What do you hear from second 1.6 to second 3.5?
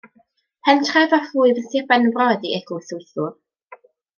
yn Sir Benfro ydy Eglwys Wythwr.